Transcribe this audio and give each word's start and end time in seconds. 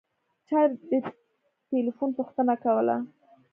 چا 0.47 0.59
د 0.89 0.91
تیلیفون 1.69 2.09
پوښتنه 2.17 2.53
کوله. 2.63 2.95